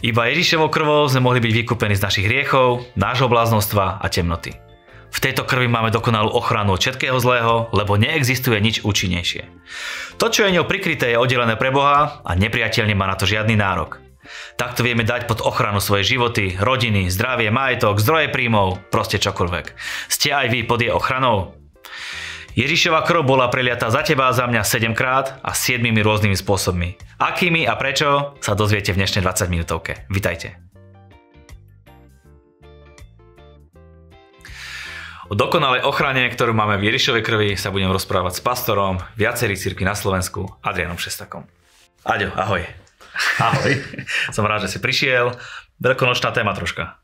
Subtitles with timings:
[0.00, 4.56] Iba Ježišovou krvou sme mohli byť vykúpení z našich hriechov, nášho bláznostva a temnoty.
[5.12, 9.44] V tejto krvi máme dokonalú ochranu od všetkého zlého, lebo neexistuje nič účinnejšie.
[10.16, 13.60] To, čo je ňou prikryté, je oddelené pre Boha a nepriateľ nemá na to žiadny
[13.60, 14.00] nárok.
[14.56, 19.66] Takto vieme dať pod ochranu svoje životy, rodiny, zdravie, majetok, zdroje príjmov, proste čokoľvek.
[20.08, 21.59] Ste aj vy pod jej ochranou?
[22.58, 26.98] Ježišova krv bola preliata za teba a za mňa 7 krát a 7 rôznymi spôsobmi.
[27.22, 30.02] Akými a prečo sa dozviete v dnešnej 20 minútovke.
[30.10, 30.58] Vitajte.
[35.30, 39.86] O dokonalej ochrane, ktorú máme v Ježišovej krvi, sa budem rozprávať s pastorom viacerých cirkví
[39.86, 41.46] na Slovensku, Adrianom Šestakom.
[42.02, 42.66] Aďo, ahoj.
[43.38, 43.78] Ahoj.
[44.34, 45.38] Som rád, že si prišiel.
[45.78, 46.98] Veľkonočná téma troška.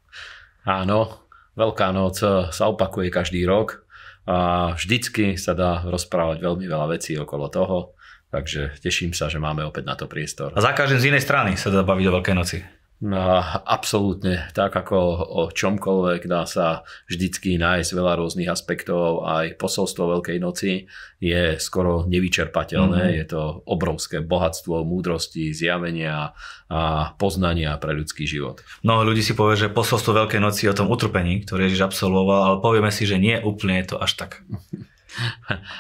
[0.67, 1.23] Áno,
[1.57, 2.21] Veľká noc
[2.53, 3.86] sa opakuje každý rok
[4.27, 7.95] a vždycky sa dá rozprávať veľmi veľa vecí okolo toho,
[8.35, 10.51] takže teším sa, že máme opäť na to priestor.
[10.53, 12.59] A za každým z inej strany sa dá baviť o Veľkej noci.
[12.97, 14.97] No, absolútne, tak ako
[15.29, 16.81] o čomkoľvek dá sa
[17.13, 20.89] vždycky nájsť veľa rôznych aspektov, aj posolstvo Veľkej noci
[21.21, 23.19] je skoro nevyčerpateľné, mm-hmm.
[23.21, 26.33] je to obrovské bohatstvo múdrosti, zjavenia
[26.73, 28.65] a poznania pre ľudský život.
[28.81, 32.41] Mnoho ľudí si povie, že posolstvo Veľkej noci je o tom utrpení, ktoré Ježiš absolvoval,
[32.49, 34.41] ale povieme si, že nie úplne je to až tak.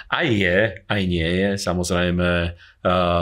[0.08, 1.48] Aj je, aj nie je.
[1.60, 2.56] Samozrejme,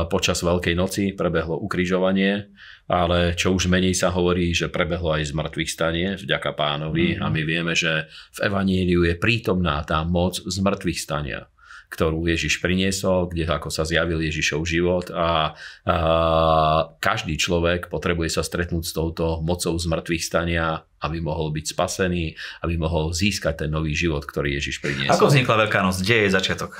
[0.06, 5.70] počas Veľkej noci prebehlo ukrižovanie, ale čo už menej sa hovorí, že prebehlo aj zmrtvých
[5.70, 7.24] stanie, vďaka pánovi mm-hmm.
[7.24, 11.48] a my vieme, že v Evaníliu je prítomná tá moc zmrtvých stania
[11.94, 15.54] ktorú Ježiš priniesol, kde ako sa zjavil Ježišov život a,
[15.86, 15.96] a
[16.98, 22.34] každý človek potrebuje sa stretnúť s touto mocou zmrtvých stania, aby mohol byť spasený,
[22.66, 25.14] aby mohol získať ten nový život, ktorý Ježiš priniesol.
[25.14, 26.02] Ako vznikla Veľká noc?
[26.02, 26.74] Kde je začiatok?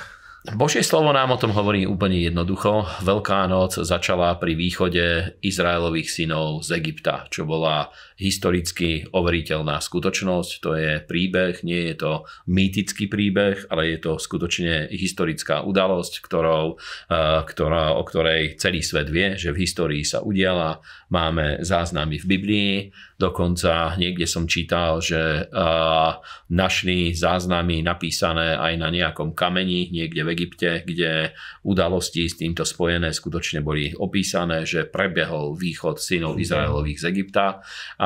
[0.53, 2.85] Božie slovo nám o tom hovorí úplne jednoducho.
[3.01, 10.51] Veľká noc začala pri východe Izraelových synov z Egypta, čo bola historicky overiteľná skutočnosť.
[10.63, 12.11] To je príbeh, nie je to
[12.47, 16.79] mýtický príbeh, ale je to skutočne historická udalosť, ktorou,
[17.11, 20.79] eh, ktorá, o ktorej celý svet vie, že v histórii sa udiala.
[21.11, 22.73] Máme záznamy v Biblii,
[23.19, 26.11] dokonca niekde som čítal, že eh,
[26.49, 31.35] našli záznamy napísané aj na nejakom kameni niekde v Egypte, kde
[31.67, 37.59] udalosti s týmto spojené skutočne boli opísané, že prebehol východ synov Izraelových z Egypta
[37.99, 38.04] a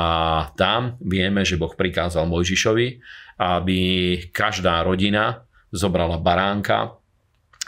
[0.56, 2.88] tam vieme, že Boh prikázal Mojžišovi,
[3.40, 3.80] aby
[4.36, 6.98] každá rodina zobrala baránka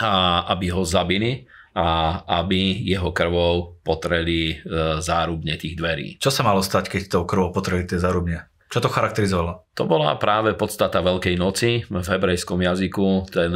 [0.02, 4.56] a aby ho zabili a aby jeho krvou potreli e,
[5.00, 6.20] zárubne tých dverí.
[6.20, 8.51] Čo sa malo stať, keď tou krvou potreli tie zárubne?
[8.72, 9.68] Čo to charakterizovalo?
[9.76, 13.28] To bola práve podstata Veľkej noci v hebrejskom jazyku.
[13.28, 13.52] Ten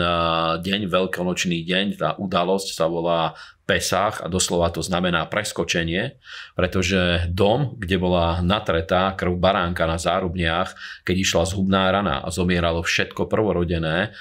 [0.59, 3.31] deň, veľkonočný deň, tá udalosť sa volá
[3.63, 6.19] Pesach a doslova to znamená preskočenie,
[6.53, 10.75] pretože dom, kde bola natretá krv baránka na zárubniach,
[11.07, 14.11] keď išla zhubná rana a zomieralo všetko prvorodené,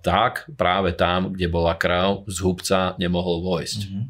[0.00, 3.80] tak práve tam, kde bola krv, zhubca nemohol vojsť.
[3.84, 4.04] Mm-hmm.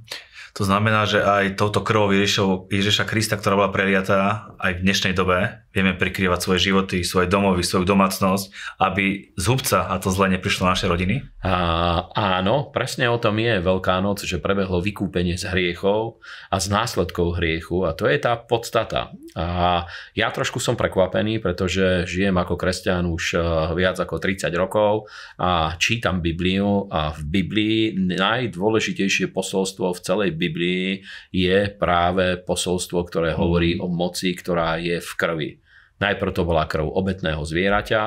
[0.58, 5.62] To znamená, že aj touto krvou Ježiša Krista, ktorá bola preliatá aj v dnešnej dobe,
[5.72, 10.64] vieme prikryvať svoje životy, svoje domovy, svoju domácnosť, aby z hubca a to zle neprišlo
[10.64, 11.22] na naše rodiny?
[11.44, 16.66] A, áno, presne o tom je Veľká noc, že prebehlo vykúpenie z hriechov a z
[16.72, 19.12] následkov hriechu a to je tá podstata.
[19.36, 19.84] A
[20.16, 23.42] ja trošku som prekvapený, pretože žijem ako kresťan už eh,
[23.76, 25.06] viac ako 30 rokov
[25.36, 27.78] a čítam Bibliu a v Biblii
[28.18, 33.84] najdôležitejšie posolstvo v celej Biblii je práve posolstvo, ktoré hovorí mm.
[33.84, 35.50] o moci, ktorá je v krvi.
[35.98, 38.02] Najprv to bola krv obetného zvieraťa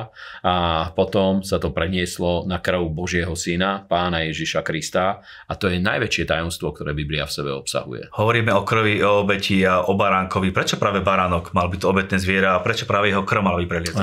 [0.48, 0.56] a
[0.96, 6.24] potom sa to prenieslo na krv Božieho syna, pána Ježiša Krista a to je najväčšie
[6.24, 8.08] tajomstvo, ktoré Biblia v sebe obsahuje.
[8.16, 10.56] Hovoríme o krvi, o obeti a o baránkovi.
[10.56, 14.00] Prečo práve baránok mal byť to obetné zviera a prečo práve jeho krv mal byť?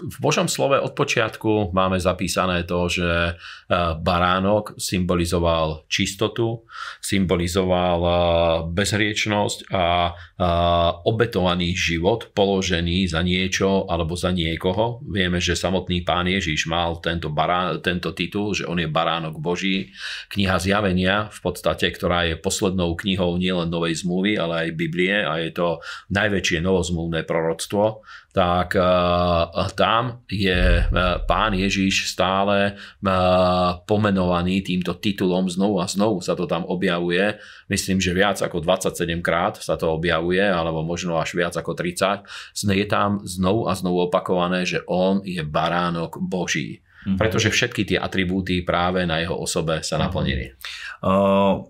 [0.00, 3.36] V Božom slove od počiatku máme zapísané to, že
[4.00, 6.64] baránok symbolizoval čistotu,
[7.04, 8.00] symbolizoval
[8.72, 10.16] bezriečnosť a
[11.04, 15.02] obetovaný život položený za niečo alebo za niekoho.
[15.02, 19.90] Vieme, že samotný pán Ježiš mal tento, bará, tento titul, že on je baránok Boží.
[20.30, 25.42] Kniha Zjavenia v podstate, ktorá je poslednou knihou nielen Novej zmluvy, ale aj Biblie a
[25.42, 25.82] je to
[26.14, 35.50] najväčšie novozmluvné proroctvo, tak uh, tam je uh, pán Ježiš stále uh, pomenovaný týmto titulom
[35.50, 37.42] znovu a znovu sa to tam objavuje.
[37.66, 42.22] Myslím, že viac ako 27 krát sa to objavuje, alebo možno až viac ako 30.
[42.70, 46.86] Je tam znovu a znovu opakované, že on je baránok Boží.
[47.06, 47.18] mm-hmm.
[47.18, 50.54] pretože všetky tie atribúty práve na jeho osobe sa naplnili.
[51.00, 51.64] Uh,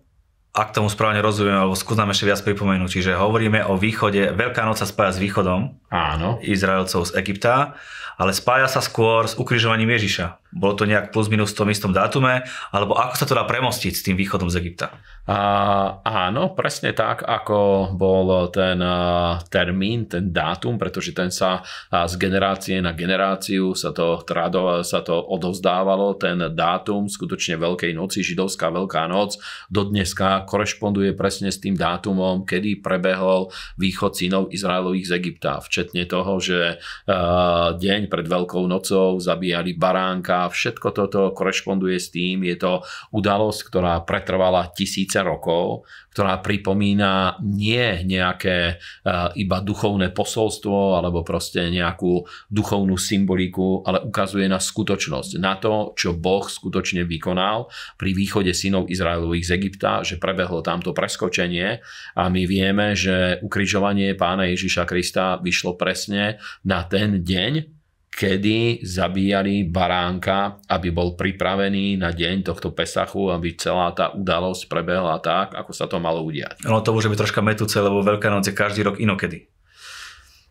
[0.51, 4.83] ak tomu správne rozumiem, alebo skúsam ešte viac pripomenúť, čiže hovoríme o východe, Veľká noc
[4.83, 6.43] sa spája s východom Áno.
[6.43, 7.79] Izraelcov z Egypta,
[8.19, 10.50] ale spája sa skôr s ukrižovaním Ježiša.
[10.51, 12.43] Bolo to nejak plus minus v tom istom dátume,
[12.75, 14.99] alebo ako sa to dá premostiť s tým východom z Egypta?
[15.31, 21.63] A, áno, presne tak, ako bol ten a, termín, ten dátum, pretože ten sa
[21.93, 27.95] a, z generácie na generáciu sa to, trado, sa to odovzdávalo, ten dátum skutočne Veľkej
[27.95, 29.39] noci, židovská Veľká noc,
[29.71, 36.11] do dneska korešponduje presne s tým dátumom, kedy prebehol východ synov Izraelových z Egypta, včetne
[36.11, 42.47] toho, že a, deň pred Veľkou nocou zabíjali baránka, všetko toto korešponduje s tým.
[42.47, 42.81] Je to
[43.13, 45.85] udalosť, ktorá pretrvala tisíce rokov,
[46.15, 54.47] ktorá pripomína nie nejaké uh, iba duchovné posolstvo alebo proste nejakú duchovnú symboliku, ale ukazuje
[54.51, 60.19] na skutočnosť, na to, čo Boh skutočne vykonal pri východe synov Izraelových z Egypta, že
[60.19, 61.83] prebehlo tamto preskočenie
[62.15, 67.80] a my vieme, že ukrižovanie pána Ježiša Krista vyšlo presne na ten deň,
[68.21, 75.17] kedy zabíjali baránka, aby bol pripravený na deň tohto Pesachu, aby celá tá udalosť prebehla
[75.25, 76.69] tak, ako sa to malo udiať.
[76.69, 79.49] Ono to môže byť troška metúce, lebo Veľká noc je každý rok inokedy.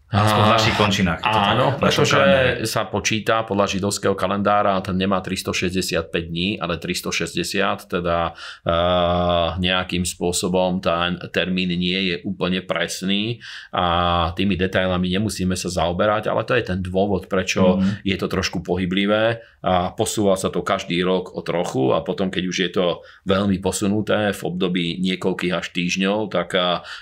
[0.09, 1.21] Aspoň v našich končinách.
[1.21, 2.17] Áno, pretože
[2.65, 10.81] sa počíta podľa židovského kalendára, ten nemá 365 dní, ale 360, teda uh, nejakým spôsobom
[10.81, 13.38] ten termín nie je úplne presný
[13.69, 18.01] a tými detailami nemusíme sa zaoberať, ale to je ten dôvod, prečo mm-hmm.
[18.01, 22.44] je to trošku pohyblivé a posúva sa to každý rok o trochu a potom, keď
[22.50, 22.85] už je to
[23.27, 26.55] veľmi posunuté v období niekoľkých až týždňov, tak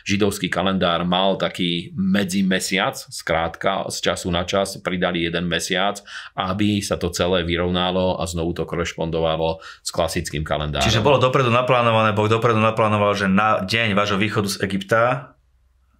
[0.03, 6.01] židovský kalendár mal taký medzimesiac, skrátka z času na čas pridali jeden mesiac,
[6.33, 10.85] aby sa to celé vyrovnalo a znovu to korešpondovalo s klasickým kalendárom.
[10.85, 15.35] Čiže bolo dopredu naplánované, Boh dopredu naplánoval, že na deň vášho východu z Egypta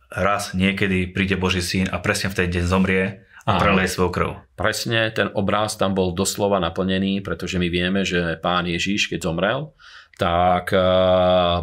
[0.09, 4.29] raz niekedy príde Boží syn a presne v ten deň zomrie a preleje svoju krv.
[4.59, 9.71] Presne, ten obráz tam bol doslova naplnený, pretože my vieme, že pán Ježiš, keď zomrel,
[10.19, 10.81] tak eh,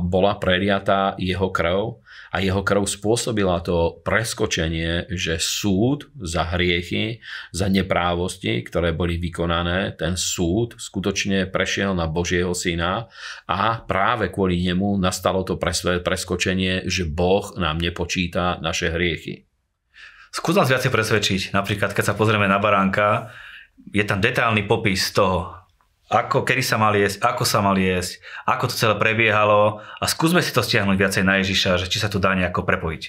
[0.01, 2.01] bola preliatá jeho krv
[2.35, 7.23] a jeho krv spôsobila to preskočenie, že súd za hriechy,
[7.55, 13.07] za neprávosti, ktoré boli vykonané, ten súd skutočne prešiel na Božieho syna
[13.47, 15.55] a práve kvôli nemu nastalo to
[16.03, 19.47] preskočenie, že Boh nám nepočíta naše hriechy.
[20.35, 21.55] Skús nás viacej presvedčiť.
[21.55, 23.31] Napríklad, keď sa pozrieme na baránka,
[23.95, 25.64] je tam detailný popis toho,
[26.13, 30.45] ako, kedy sa mal jesť, ako sa mal jesť, ako to celé prebiehalo a skúsme
[30.45, 33.05] si to stiahnuť viacej na Ježiša, že či sa to dá nejako prepojiť.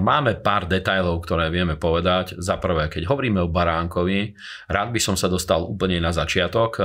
[0.00, 2.32] Máme pár detajlov, ktoré vieme povedať.
[2.40, 4.32] Za prvé, keď hovoríme o baránkovi,
[4.72, 6.80] rád by som sa dostal úplne na začiatok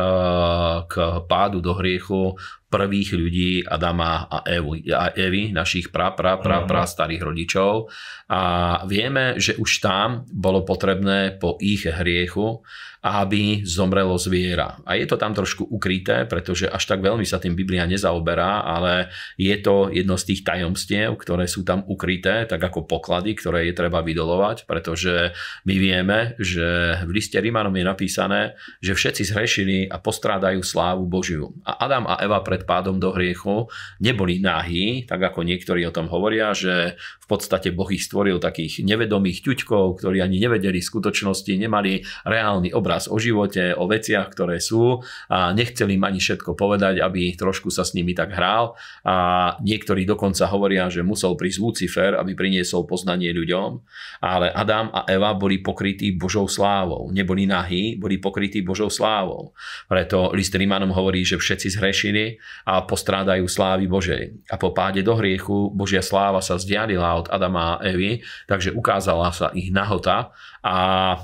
[0.84, 2.36] k pádu do hriechu
[2.68, 7.88] prvých ľudí Adama a Evy, a Evy našich pra, pra, pra, pra starých rodičov.
[8.28, 12.60] A vieme, že už tam bolo potrebné po ich hriechu
[13.06, 14.82] aby zomrelo zviera.
[14.82, 19.14] A je to tam trošku ukryté, pretože až tak veľmi sa tým Biblia nezaoberá, ale
[19.38, 23.78] je to jedno z tých tajomstiev, ktoré sú tam ukryté, tak ako poklady, ktoré je
[23.78, 25.38] treba vydolovať, pretože
[25.70, 28.42] my vieme, že v liste Rímanom je napísané,
[28.82, 31.54] že všetci zhrešili a postrádajú slávu Božiu.
[31.62, 33.70] A Adam a Eva pred pádom do hriechu
[34.02, 38.82] neboli nahí, tak ako niektorí o tom hovoria, že v podstate Boh ich stvoril takých
[38.82, 44.32] nevedomých ťuďkov, ktorí ani nevedeli v skutočnosti, nemali reálny obraz obraz o živote, o veciach,
[44.32, 48.80] ktoré sú a nechceli im ani všetko povedať, aby trošku sa s nimi tak hral
[49.04, 49.16] a
[49.60, 53.84] niektorí dokonca hovoria, že musel prísť Lucifer, aby priniesol poznanie ľuďom,
[54.24, 59.52] ale Adam a Eva boli pokrytí Božou slávou, neboli nahí, boli pokrytí Božou slávou.
[59.92, 64.48] Preto list Rímanom hovorí, že všetci zhrešili a postrádajú slávy Božej.
[64.48, 69.36] A po páde do hriechu Božia sláva sa vzdialila od Adama a Evy, takže ukázala
[69.36, 70.32] sa ich nahota
[70.66, 71.22] a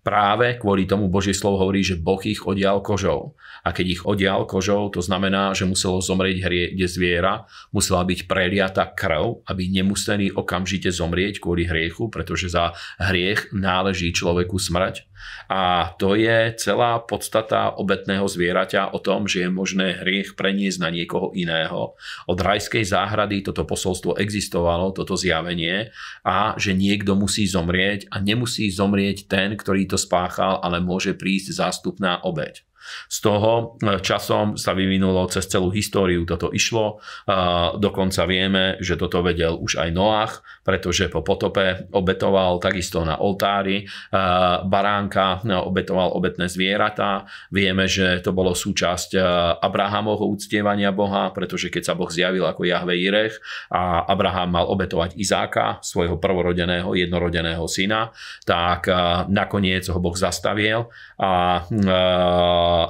[0.00, 3.36] práve kvôli tomu Božie slovo hovorí, že Boh ich odial kožou.
[3.60, 7.44] A keď ich odial kožou, to znamená, že muselo zomrieť hrie, zviera,
[7.76, 14.56] musela byť preliata krv, aby nemuseli okamžite zomrieť kvôli hriechu, pretože za hriech náleží človeku
[14.56, 15.04] smrť.
[15.50, 20.88] A to je celá podstata obetného zvieraťa o tom, že je možné hriech preniesť na
[20.94, 21.98] niekoho iného.
[22.30, 25.90] Od rajskej záhrady toto posolstvo existovalo, toto zjavenie
[26.22, 28.37] a že niekto musí zomrieť a nemusí
[28.68, 32.67] zomrieť ten, ktorý to spáchal, ale môže prísť zástupná obeď.
[33.08, 37.00] Z toho časom sa vyvinulo cez celú históriu, toto išlo.
[37.78, 43.88] Dokonca vieme, že toto vedel už aj Noach, pretože po potope obetoval takisto na oltári
[44.68, 47.24] baránka, obetoval obetné zvieratá.
[47.48, 49.16] Vieme, že to bolo súčasť
[49.58, 53.40] Abrahamovho uctievania Boha, pretože keď sa Boh zjavil ako Jahve Irech
[53.72, 58.12] a Abraham mal obetovať Izáka, svojho prvorodeného, jednorodeného syna,
[58.44, 58.86] tak
[59.32, 61.64] nakoniec ho Boh zastavil a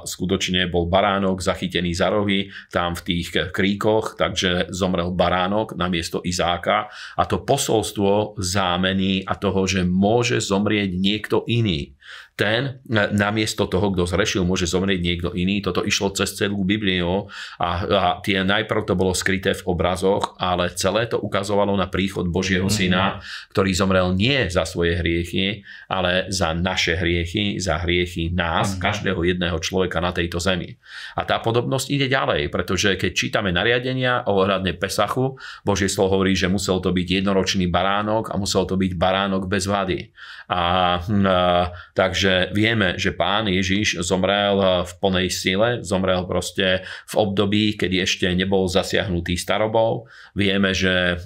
[0.05, 6.21] skutočne bol baránok zachytený za rohy tam v tých kríkoch, takže zomrel baránok na miesto
[6.21, 6.89] Izáka.
[7.17, 11.98] A to posolstvo zámeny a toho, že môže zomrieť niekto iný
[12.39, 15.59] ten namiesto toho, kto zrešil, môže zomrieť niekto iný.
[15.59, 17.27] Toto išlo cez celú Bibliu
[17.59, 22.23] a, a tie najprv to bolo skryté v obrazoch, ale celé to ukazovalo na príchod
[22.31, 22.73] Božieho mhm.
[22.73, 23.03] syna,
[23.51, 28.79] ktorý zomrel nie za svoje hriechy, ale za naše hriechy, za hriechy nás, mhm.
[28.79, 30.79] každého jedného človeka na tejto zemi.
[31.19, 35.35] A tá podobnosť ide ďalej, pretože keď čítame nariadenia o ohľadne Pesachu,
[35.67, 39.67] Božie slovo hovorí, že musel to byť jednoročný baránok a musel to byť baránok bez
[39.67, 40.15] vady.
[40.49, 46.85] A, a takže že vieme, že pán Ježiš zomrel eh, v plnej sile, zomrel proste
[47.09, 50.05] v období, kedy ešte nebol zasiahnutý starobou.
[50.37, 51.19] Vieme, že eh,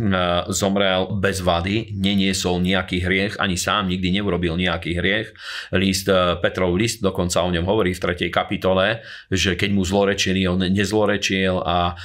[0.47, 5.35] zomrel bez vady, neniesol nejaký hriech, ani sám nikdy neurobil nejaký hriech.
[5.75, 8.31] List, eh, Petrov list dokonca o ňom hovorí v 3.
[8.31, 11.95] kapitole, že keď mu zlorečili, on nezlorečil a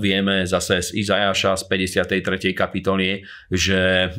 [0.00, 2.56] vieme zase z Izajaša z 53.
[2.56, 4.12] kapitoly, že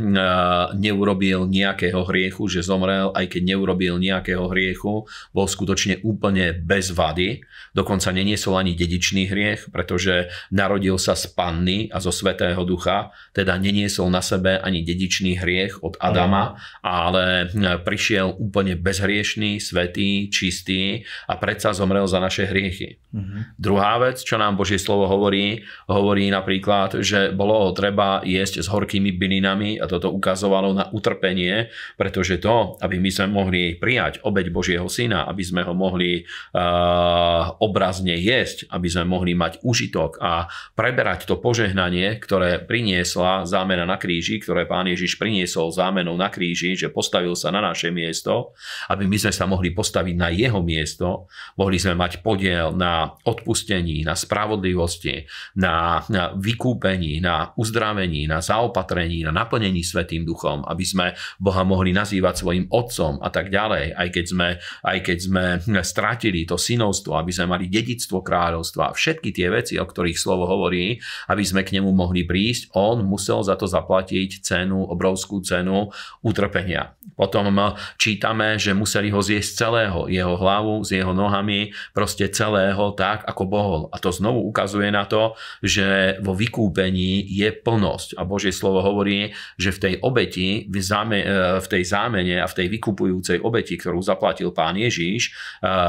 [0.78, 6.92] neurobil nejakého hriechu, že zomrel, aj keď neurobil nejaký nejakého hriechu, bol skutočne úplne bez
[6.92, 7.39] vady,
[7.72, 13.56] dokonca neniesol ani dedičný hriech, pretože narodil sa z panny a zo Svetého Ducha, teda
[13.56, 17.48] neniesol na sebe ani dedičný hriech od Adama, ale
[17.88, 23.00] prišiel úplne bezhriešný, svetý, čistý a predsa zomrel za naše hriechy.
[23.16, 23.48] Uh-huh.
[23.56, 29.16] Druhá vec, čo nám Božie slovo hovorí, hovorí napríklad, že bolo treba jesť s horkými
[29.16, 34.89] bylinami a toto ukazovalo na utrpenie, pretože to, aby my sme mohli prijať obeď Božieho
[34.89, 41.29] syna, aby sme ho mohli uh, obrazne jesť, aby sme mohli mať užitok a preberať
[41.29, 46.89] to požehnanie, ktoré priniesla zámena na kríži, ktoré pán Ježiš priniesol zámenou na kríži, že
[46.89, 48.57] postavil sa na naše miesto,
[48.89, 54.01] aby my sme sa mohli postaviť na jeho miesto, mohli sme mať podiel na odpustení,
[54.01, 55.29] na spravodlivosti,
[55.60, 61.05] na, na vykúpení, na uzdravení, na zaopatrení, na naplnení Svetým duchom, aby sme
[61.38, 63.66] Boha mohli nazývať svojim otcom a tak ďalej.
[63.75, 64.47] Aj aj keď sme,
[64.88, 65.45] aj keď sme
[65.83, 70.95] strátili to synovstvo, aby sme mali dedictvo kráľovstva, všetky tie veci, o ktorých slovo hovorí,
[71.27, 75.91] aby sme k nemu mohli prísť, on musel za to zaplatiť cenu, obrovskú cenu
[76.24, 76.95] utrpenia.
[77.19, 77.51] Potom
[78.00, 83.43] čítame, že museli ho zjesť celého, jeho hlavu s jeho nohami, proste celého tak, ako
[83.43, 83.79] bol.
[83.91, 88.15] A to znovu ukazuje na to, že vo vykúpení je plnosť.
[88.15, 91.19] A Božie slovo hovorí, že v tej obeti, v, záme,
[91.57, 95.34] v tej zámene a v tej vykupujúcej obeti, ktorú ktorú zaplatil pán Ježíš,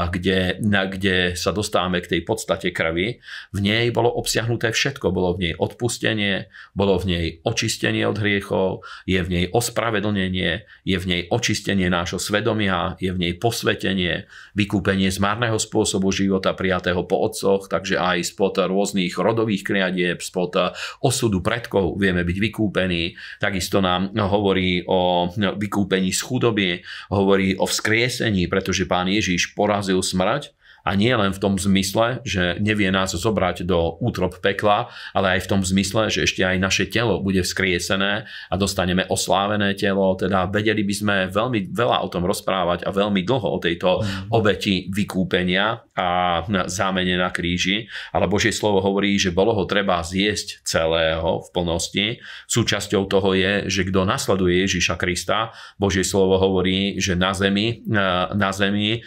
[0.09, 3.21] kde, kde sa dostávame k tej podstate krvi,
[3.53, 5.13] v nej bolo obsiahnuté všetko.
[5.13, 10.97] Bolo v nej odpustenie, bolo v nej očistenie od hriechov, je v nej ospravedlnenie, je
[10.97, 14.25] v nej očistenie nášho svedomia, je v nej posvetenie,
[14.57, 20.73] vykúpenie z márneho spôsobu života prijatého po otcoch, takže aj spod rôznych rodových kriadieb, spod
[21.03, 23.13] osudu predkov vieme byť vykúpení.
[23.37, 30.55] Takisto nám hovorí o vykúpení z chudoby, hovorí o vzkriesení pretože pán Ježiš porazil smrť
[30.89, 35.45] a nie len v tom zmysle, že nevie nás zobrať do útrop pekla, ale aj
[35.45, 40.17] v tom zmysle, že ešte aj naše telo bude vzkriesené a dostaneme oslávené telo.
[40.17, 44.33] Teda vedeli by sme veľmi veľa o tom rozprávať a veľmi dlho o tejto mm.
[44.33, 47.85] obeti vykúpenia a zámene na kríži.
[48.09, 52.05] Ale Božie slovo hovorí, že bolo ho treba zjesť celého v plnosti.
[52.49, 58.49] Súčasťou toho je, že kto nasleduje Ježiša Krista, Božie slovo hovorí, že na zemi, na
[58.55, 59.03] zemi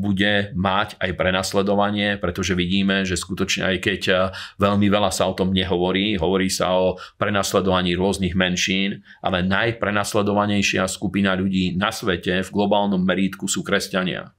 [0.00, 4.18] bude mať mať aj prenasledovanie, pretože vidíme, že skutočne aj keď eh,
[4.56, 11.36] veľmi veľa sa o tom nehovorí, hovorí sa o prenasledovaní rôznych menšín, ale najprenasledovanejšia skupina
[11.36, 14.32] ľudí na svete v globálnom merítku sú kresťania.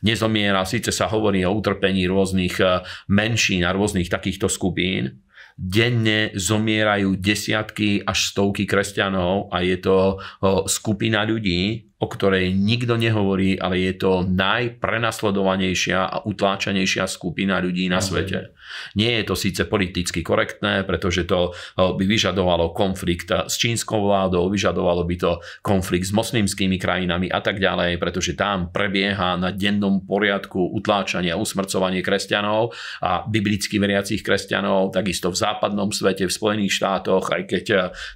[0.00, 7.14] Nezomiera, síce sa hovorí o utrpení rôznych eh, menšín a rôznych takýchto skupín, denne zomierajú
[7.14, 10.18] desiatky až stovky kresťanov a je to
[10.66, 18.04] skupina ľudí, o ktorej nikto nehovorí, ale je to najprenasledovanejšia a utláčanejšia skupina ľudí na
[18.04, 18.52] svete.
[18.92, 25.08] Nie je to síce politicky korektné, pretože to by vyžadovalo konflikt s čínskou vládou, vyžadovalo
[25.08, 25.32] by to
[25.64, 31.40] konflikt s moslimskými krajinami a tak ďalej, pretože tam prebieha na dennom poriadku utláčanie a
[31.40, 37.64] usmrcovanie kresťanov a biblicky veriacich kresťanov, takisto v západnom svete, v Spojených štátoch, aj keď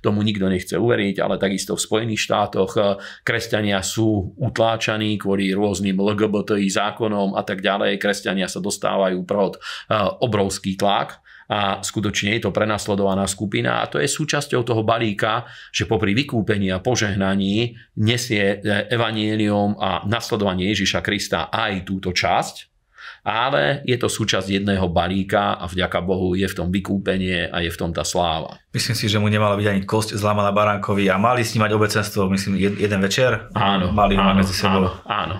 [0.04, 5.94] tomu nikto nechce uveriť, ale takisto v Spojených štátoch kresťania kresťania sú utláčaní kvôli rôznym
[5.94, 8.02] LGBTI zákonom a tak ďalej.
[8.02, 13.96] Kresťania sa dostávajú pod eh, obrovský tlak a skutočne je to prenasledovaná skupina a to
[13.96, 21.00] je súčasťou toho balíka, že popri vykúpení a požehnaní nesie eh, evanielium a nasledovanie Ježiša
[21.00, 22.77] Krista aj túto časť,
[23.26, 27.70] ale je to súčasť jedného balíka a vďaka Bohu je v tom vykúpenie a je
[27.70, 28.58] v tom tá sláva.
[28.72, 31.72] Myslím si, že mu nemala byť ani kosť zlámaná baránkovi a mali s ním mať
[31.76, 33.50] obecenstvo, myslím, jeden večer?
[33.52, 34.88] Áno, mali áno, medzi sebou.
[34.88, 35.36] áno, áno.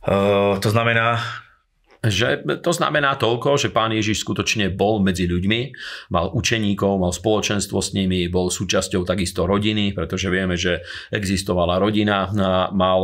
[0.00, 1.20] Uh, to znamená,
[2.00, 5.60] že to znamená toľko, že pán Ježiš skutočne bol medzi ľuďmi,
[6.08, 10.80] mal učeníkov, mal spoločenstvo s nimi, bol súčasťou takisto rodiny, pretože vieme, že
[11.12, 12.32] existovala rodina,
[12.72, 13.02] mal,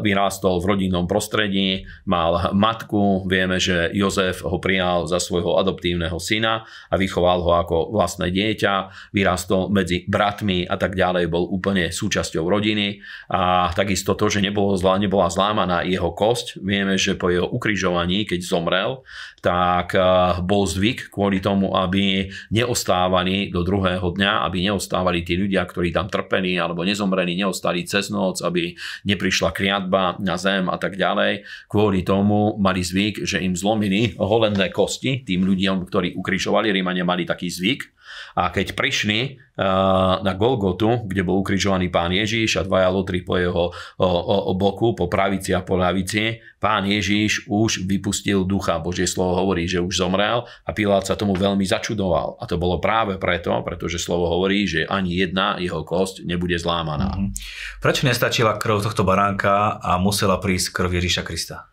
[0.00, 6.64] vyrástol v rodinnom prostredí, mal matku, vieme, že Jozef ho prijal za svojho adoptívneho syna
[6.88, 12.48] a vychoval ho ako vlastné dieťa, vyrástol medzi bratmi a tak ďalej, bol úplne súčasťou
[12.48, 13.04] rodiny.
[13.28, 18.24] A takisto to, že nebolo zlá, nebola zlámaná jeho kosť, vieme, že po jeho ukrižovaní,
[18.24, 19.02] keď zomrel,
[19.42, 20.02] tak eh,
[20.42, 26.06] bol zvyk kvôli tomu, aby neostávali do druhého dňa, aby neostávali tí ľudia, ktorí tam
[26.06, 28.72] trpení alebo nezomreli, neostali cez noc, aby
[29.04, 31.42] neprišla kriatba na zem a tak ďalej.
[31.66, 36.70] Kvôli tomu mali zvyk, že im zlomili holenné kosti tým ľuďom, ktorí ukrižovali.
[36.70, 37.97] Rímania mali taký zvyk,
[38.36, 39.64] a keď prišli eh,
[40.20, 44.52] na Golgotu, kde bol ukrižovaný pán Ježíš a dvaja lotri po jeho o, o, o
[44.54, 48.82] boku, po pravici a po ľavici, pán Ježíš už vypustil ducha.
[48.82, 52.38] Božie slovo hovorí, že už zomrel a Pilát sa tomu veľmi začudoval.
[52.38, 57.14] A to bolo práve preto, pretože slovo hovorí, že ani jedna jeho kosť nebude zlámaná.
[57.14, 57.30] Mm-hmm.
[57.82, 61.70] Prečo nestačila krv tohto baránka a musela prísť krv Ježíša Krista?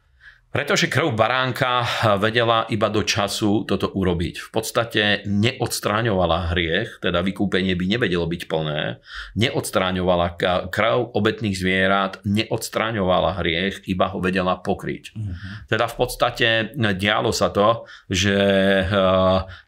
[0.56, 1.84] Pretože krv baránka
[2.16, 4.40] vedela iba do času toto urobiť.
[4.40, 9.04] V podstate neodstráňovala hriech, teda vykúpenie by nevedelo byť plné,
[9.36, 10.40] neodstráňovala
[10.72, 15.04] krv obetných zvierat, neodstráňovala hriech, iba ho vedela pokryť.
[15.12, 15.36] Uh-huh.
[15.68, 18.40] Teda v podstate dialo sa to, že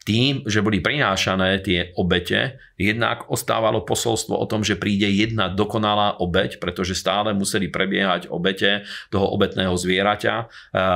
[0.07, 6.21] tým, že boli prinášané tie obete, jednak ostávalo posolstvo o tom, že príde jedna dokonalá
[6.21, 10.35] obeť, pretože stále museli prebiehať obete toho obetného zvieraťa.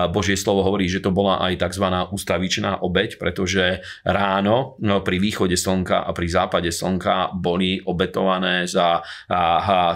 [0.10, 1.86] Božie slovo hovorí, že to bola aj tzv.
[2.10, 9.04] ustavičná obeť, pretože ráno no, pri východe slnka a pri západe slnka boli obetované za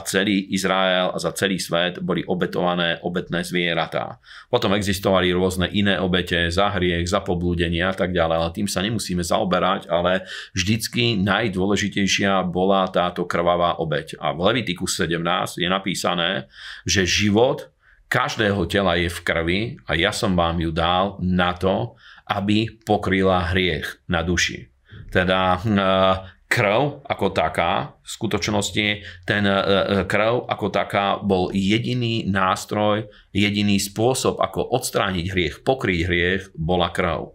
[0.05, 4.19] celý Izrael a za celý svet boli obetované obetné zvieratá.
[4.51, 8.83] Potom existovali rôzne iné obete za hriech, za poblúdenie a tak ďalej, ale tým sa
[8.83, 10.25] nemusí musíme zaoberať, ale
[10.57, 14.17] vždycky najdôležitejšia bola táto krvavá obeď.
[14.17, 16.49] A v Levitiku 17 je napísané,
[16.89, 17.69] že život
[18.15, 21.99] každého tela je v krvi a ja som vám ju dal na to,
[22.31, 24.71] aby pokryla hriech na duši.
[25.11, 26.15] Teda eh,
[26.47, 28.87] krv ako taká, v skutočnosti
[29.27, 36.43] ten eh, krv ako taká bol jediný nástroj, jediný spôsob, ako odstrániť hriech, pokryť hriech,
[36.55, 37.34] bola krv.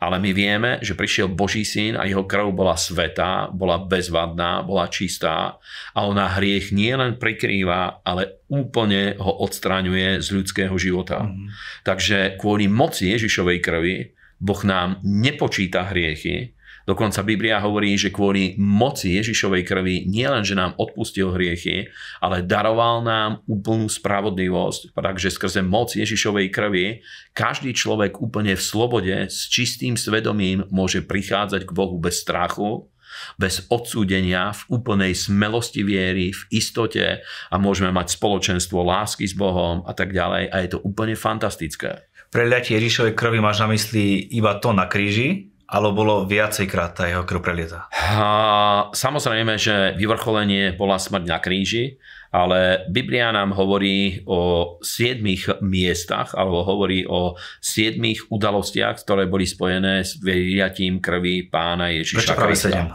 [0.00, 4.90] Ale my vieme, že prišiel Boží syn a jeho krv bola svetá, bola bezvadná, bola
[4.90, 5.56] čistá
[5.94, 11.26] a ona hriech nielen prikrýva, ale úplne ho odstraňuje z ľudského života.
[11.26, 11.50] Mm.
[11.86, 13.96] Takže kvôli moci Ježišovej krvi
[14.44, 16.52] Boh nám nepočíta hriechy,
[16.84, 21.88] Dokonca Biblia hovorí, že kvôli moci Ježišovej krvi nielen, že nám odpustil hriechy,
[22.20, 24.92] ale daroval nám úplnú spravodlivosť.
[24.92, 27.00] Takže skrze moc Ježišovej krvi
[27.32, 32.92] každý človek úplne v slobode s čistým svedomím môže prichádzať k Bohu bez strachu,
[33.40, 39.86] bez odsúdenia, v úplnej smelosti viery, v istote a môžeme mať spoločenstvo lásky s Bohom
[39.86, 42.10] a tak ďalej a je to úplne fantastické.
[42.34, 47.26] Preliatie Ježišovej krvi máš na mysli iba to na kríži, alebo bolo viacejkrát tá jeho
[47.26, 47.90] krv prelieta?
[47.90, 51.98] A, samozrejme, že vyvrcholenie bola smrť na kríži,
[52.30, 60.06] ale Biblia nám hovorí o siedmých miestach, alebo hovorí o siedmých udalostiach, ktoré boli spojené
[60.06, 62.86] s vyliatím krvi pána Ježiša Prečo práve sedem?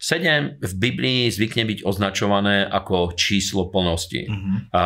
[0.00, 4.24] 7 v Biblii zvykne byť označované ako číslo plnosti.
[4.24, 4.72] Mhm.
[4.72, 4.84] A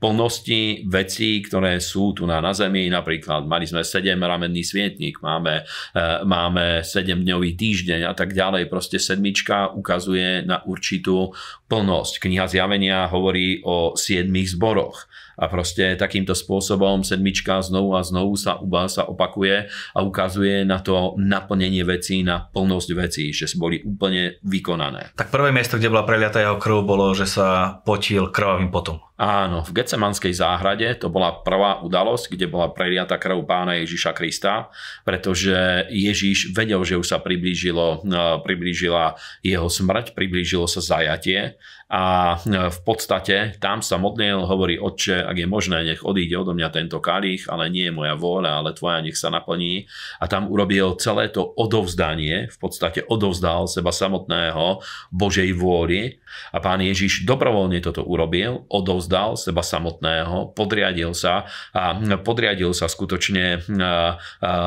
[0.00, 5.68] plnosti vecí, ktoré sú tu na, na Zemi, napríklad mali sme 7 ramenný svietnik, máme,
[5.92, 8.72] e, máme 7-dňový týždeň a tak ďalej.
[8.72, 11.36] Proste sedmička ukazuje na určitú
[11.68, 12.24] plnosť.
[12.24, 15.04] Kniha Zjavenia hovorí o 7 zboroch
[15.38, 18.58] a proste takýmto spôsobom sedmička znovu a znovu sa,
[18.90, 25.14] sa opakuje a ukazuje na to naplnenie vecí, na plnosť vecí, že boli úplne vykonané.
[25.14, 29.07] Tak prvé miesto, kde bola preliatá jeho krv, bolo, že sa potil krvavým potom.
[29.18, 34.70] Áno, v Getsemanskej záhrade to bola prvá udalosť, kde bola preliata krv pána Ježiša Krista,
[35.02, 41.58] pretože Ježiš vedel, že už sa priblížilo, e, priblížila jeho smrť, priblížilo sa zajatie
[41.90, 46.54] a e, v podstate tam sa modlil, hovorí, otče, ak je možné, nech odíde odo
[46.54, 49.90] mňa tento kalich, ale nie je moja vôľa, ale tvoja nech sa naplní.
[50.22, 54.78] A tam urobil celé to odovzdanie, v podstate odovzdal seba samotného
[55.10, 56.22] Božej vôli
[56.54, 63.64] a pán Ježiš dobrovoľne toto urobil, odovzdal seba samotného, podriadil sa a podriadil sa skutočne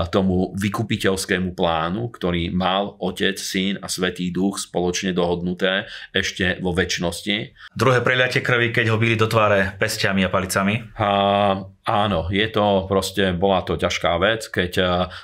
[0.09, 7.53] tomu vykupiteľskému plánu, ktorý mal Otec, Syn a Svetý Duch spoločne dohodnuté ešte vo väčšnosti.
[7.77, 10.81] Druhé preliatie krvi, keď ho byli do tváre pestiami a palicami?
[10.97, 11.09] A,
[11.85, 14.71] áno, je to proste, bola to ťažká vec, keď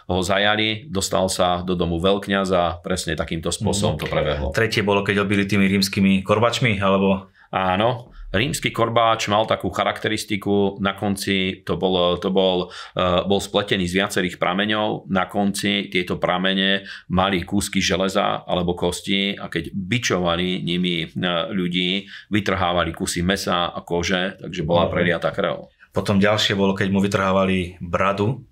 [0.08, 4.54] ho zajali, dostal sa do domu veľkňaza, presne takýmto spôsobom to prebehlo.
[4.54, 7.34] Tretie bolo, keď ho byli tými rímskymi korbačmi, alebo...
[7.48, 13.88] Áno, rímsky korbáč mal takú charakteristiku, na konci to bol, to bol, uh, bol spletený
[13.88, 20.64] z viacerých prameňov, na konci tieto pramene mali kúsky železa alebo kosti a keď bičovali
[20.64, 25.72] nimi uh, ľudí, vytrhávali kusy mesa a kože, takže bola preliata krv.
[25.96, 28.46] Potom ďalšie bolo, keď mu vytrhávali bradu,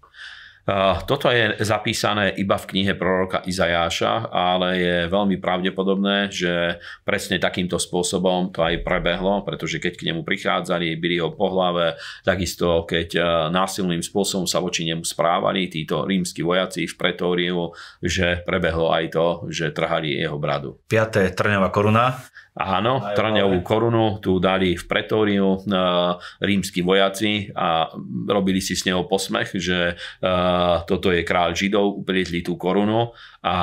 [1.06, 7.78] toto je zapísané iba v knihe proroka Izajáša, ale je veľmi pravdepodobné, že presne takýmto
[7.78, 13.10] spôsobom to aj prebehlo, pretože keď k nemu prichádzali, byli ho po hlave, takisto keď
[13.14, 13.22] e,
[13.54, 17.70] násilným spôsobom sa voči nemu správali títo rímsky vojaci v pretóriu,
[18.02, 20.82] že prebehlo aj to, že trhali jeho bradu.
[20.90, 21.38] 5.
[21.38, 22.18] trňová koruna.
[22.56, 27.92] Áno, trňovú korunu tu dali v pretóriu uh, rímsky vojaci a
[28.32, 33.12] robili si s neho posmech, že uh, toto je kráľ Židov, uplietli tú korunu.
[33.44, 33.56] A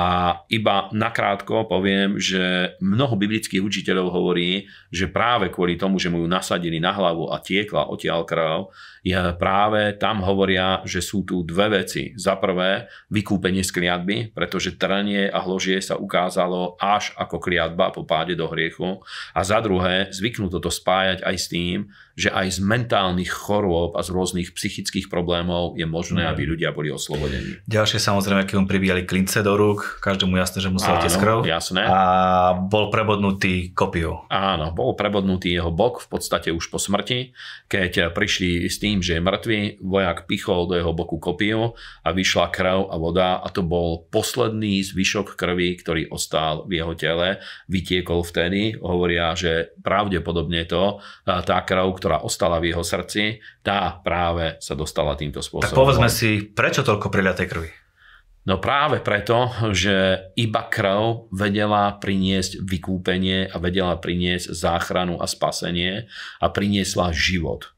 [0.45, 6.29] iba nakrátko poviem, že mnoho biblických učiteľov hovorí, že práve kvôli tomu, že mu ju
[6.29, 8.69] nasadili na hlavu a tiekla odtiaľ krv,
[9.03, 12.15] je práve tam hovoria, že sú tu dve veci.
[12.15, 18.07] Za prvé, vykúpenie z kliatby, pretože trnie a hložie sa ukázalo až ako kliatba po
[18.07, 19.03] páde do hriechu.
[19.35, 24.05] A za druhé, zvyknú toto spájať aj s tým, že aj z mentálnych chorôb a
[24.05, 27.57] z rôznych psychických problémov je možné, aby ľudia boli oslobodení.
[27.65, 31.37] Ďalšie samozrejme, keď mu pribíjali klince do rúk, každému jasné, že musel tiesť krv.
[31.49, 31.81] jasné.
[31.89, 34.29] A bol prebodnutý kopiou.
[34.29, 37.33] Áno, bol prebodnutý jeho bok v podstate už po smrti,
[37.65, 42.51] keď prišli s tým, že je mŕtvý, vojak pichol do jeho boku kopiu a vyšla
[42.51, 47.39] krv a voda a to bol posledný zvyšok krvi, ktorý ostal v jeho tele,
[47.71, 54.59] vytiekol vtedy, hovoria, že pravdepodobne to, tá krv, ktorá ostala v jeho srdci, tá práve
[54.59, 55.71] sa dostala týmto spôsobom.
[55.71, 57.71] Tak povedzme si, prečo toľko priliatej krvi?
[58.43, 66.11] No práve preto, že iba krv vedela priniesť vykúpenie a vedela priniesť záchranu a spasenie
[66.43, 67.71] a priniesla život.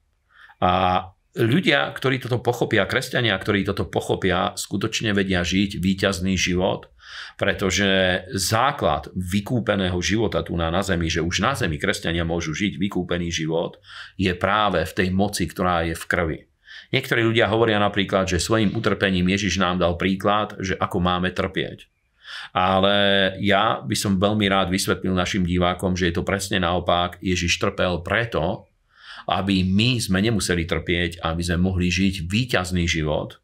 [0.63, 1.03] A
[1.35, 6.91] ľudia, ktorí toto pochopia, kresťania, ktorí toto pochopia, skutočne vedia žiť víťazný život
[7.35, 12.79] pretože základ vykúpeného života tu na, na zemi, že už na zemi kresťania môžu žiť
[12.79, 13.79] vykúpený život,
[14.15, 16.39] je práve v tej moci, ktorá je v krvi.
[16.93, 21.91] Niektorí ľudia hovoria napríklad, že svojim utrpením Ježiš nám dal príklad, že ako máme trpieť.
[22.55, 22.95] Ale
[23.43, 27.21] ja by som veľmi rád vysvetlil našim divákom, že je to presne naopak.
[27.21, 28.65] Ježiš trpel preto,
[29.29, 33.41] aby my sme nemuseli trpieť, aby sme mohli žiť víťazný život,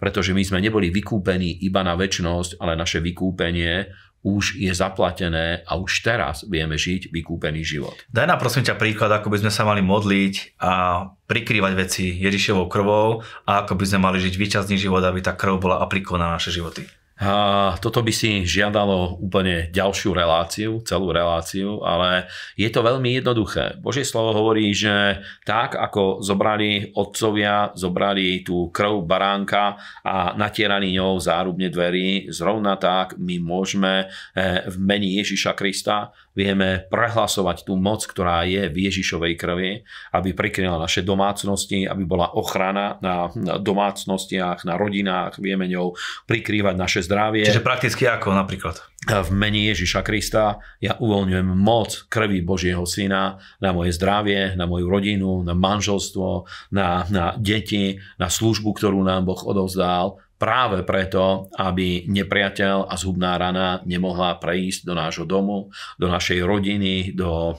[0.00, 3.90] pretože my sme neboli vykúpení iba na väčnosť, ale naše vykúpenie
[4.22, 7.98] už je zaplatené a už teraz vieme žiť vykúpený život.
[8.06, 12.70] Daj nám prosím ťa príklad, ako by sme sa mali modliť a prikrývať veci Ježišovou
[12.70, 16.38] krvou a ako by sme mali žiť výťazný život, aby tá krv bola aplikovaná na
[16.38, 16.86] naše životy.
[17.20, 23.78] A toto by si žiadalo úplne ďalšiu reláciu, celú reláciu, ale je to veľmi jednoduché.
[23.78, 31.20] Božie slovo hovorí, že tak ako zobrali otcovia, zobrali tú krv baránka a natierali ňou
[31.20, 38.04] zárubne dverí, zrovna tak my môžeme eh, v meni Ježiša Krista vieme prehlasovať tú moc,
[38.08, 39.84] ktorá je v Ježišovej krvi,
[40.16, 43.28] aby prikryla naše domácnosti, aby bola ochrana na
[43.60, 45.92] domácnostiach, na rodinách, vieme ňou
[46.24, 47.42] prikrývať naše naše zdravie.
[47.42, 48.78] Čiže prakticky ako napríklad?
[49.02, 54.86] v mene Ježiša Krista ja uvoľňujem moc krvi Božieho Syna na moje zdravie, na moju
[54.86, 62.06] rodinu, na manželstvo, na, na deti, na službu, ktorú nám Boh odovzdal, práve preto, aby
[62.06, 67.58] nepriateľ a zhubná rana nemohla prejsť do nášho domu, do našej rodiny, do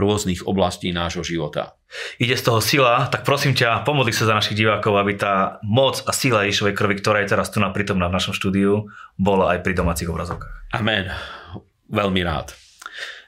[0.00, 1.79] rôznych oblastí nášho života.
[2.22, 5.98] Ide z toho sila, tak prosím ťa, pomodli sa za našich divákov, aby tá moc
[6.06, 8.86] a sila Ježišovej krvi, ktorá je teraz tu naprítomná v našom štúdiu,
[9.18, 10.70] bola aj pri domácich obrazovkách.
[10.74, 11.10] Amen.
[11.90, 12.54] Veľmi rád.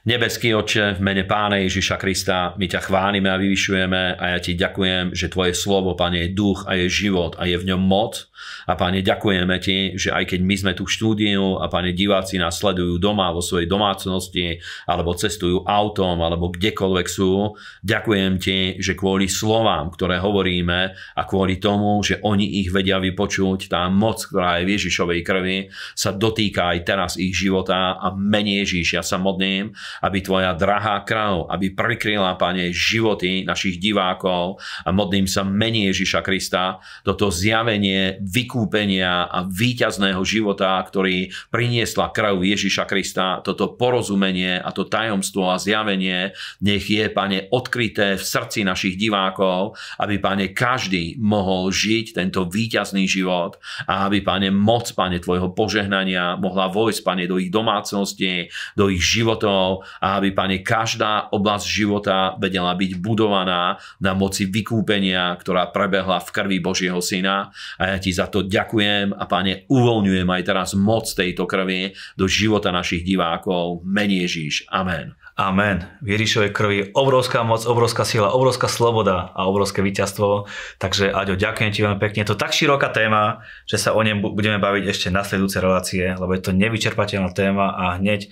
[0.03, 4.51] Nebeský Oče, v mene Pána Ježiša Krista, my ťa chválime a vyvyšujeme a ja ti
[4.51, 8.27] ďakujem, že Tvoje slovo, Pane, je duch a je život a je v ňom moc.
[8.67, 12.39] A Pane, ďakujeme Ti, že aj keď my sme tu v štúdiu a Pane, diváci
[12.39, 18.93] nás sledujú doma vo svojej domácnosti alebo cestujú autom alebo kdekoľvek sú, ďakujem Ti, že
[18.95, 24.59] kvôli slovám, ktoré hovoríme a kvôli tomu, že oni ich vedia vypočuť, tá moc, ktorá
[24.59, 25.57] je v Ježišovej krvi,
[25.93, 31.03] sa dotýka aj teraz ich života a menej Ježiš, ja sa modlím, aby tvoja drahá
[31.03, 38.21] kráľ, aby prikryla, pane, životy našich divákov a modlím sa menej Ježiša Krista, toto zjavenie
[38.33, 45.61] vykúpenia a víťazného života, ktorý priniesla krv Ježiša Krista, toto porozumenie a to tajomstvo a
[45.61, 46.33] zjavenie,
[46.65, 53.07] nech je, pane, odkryté v srdci našich divákov, aby, pane, každý mohol žiť tento víťazný
[53.07, 58.89] život a aby, pane, moc, pane, tvojho požehnania mohla vojsť, pane, do ich domácnosti, do
[58.89, 65.69] ich životov a aby, Pane, každá oblasť života vedela byť budovaná na moci vykúpenia, ktorá
[65.69, 67.53] prebehla v krvi Božieho Syna.
[67.77, 72.25] A ja Ti za to ďakujem a, Pane, uvoľňujem aj teraz moc tejto krvi do
[72.27, 73.81] života našich divákov.
[73.87, 74.67] Menie Ježíš.
[74.69, 75.17] Amen.
[75.33, 75.89] Amen.
[76.05, 80.45] V Ježišovej krvi obrovská moc, obrovská sila, obrovská sloboda a obrovské víťazstvo.
[80.77, 82.21] Takže Aďo, ďakujem ti veľmi pekne.
[82.21, 86.37] Je to tak široká téma, že sa o nej budeme baviť ešte nasledujúce relácie, lebo
[86.37, 88.29] je to nevyčerpateľná téma a hneď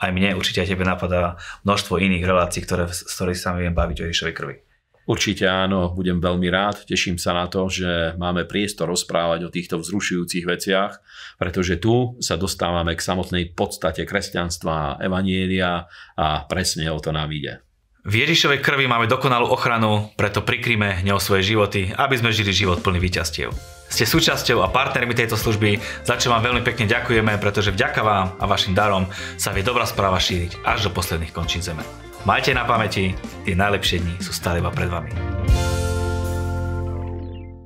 [0.00, 1.36] aj mne určite aj tebe napadá
[1.68, 4.67] množstvo iných relácií, ktoré, z ktorých sa viem baviť o Ježišovej krvi.
[5.08, 6.84] Určite áno, budem veľmi rád.
[6.84, 11.00] Teším sa na to, že máme priestor rozprávať o týchto vzrušujúcich veciach,
[11.40, 17.64] pretože tu sa dostávame k samotnej podstate kresťanstva, evanielia a presne o to nám ide.
[18.04, 22.84] V Ježišovej krvi máme dokonalú ochranu, preto prikryme ňou svoje životy, aby sme žili život
[22.84, 23.52] plný víťazstiev.
[23.88, 28.26] Ste súčasťou a partnermi tejto služby, za čo vám veľmi pekne ďakujeme, pretože vďaka vám
[28.36, 29.08] a vašim darom
[29.40, 32.07] sa vie dobrá správa šíriť až do posledných končín zeme.
[32.28, 33.16] Majte na pamäti,
[33.48, 35.08] tie najlepšie dni sú stále iba pred vami.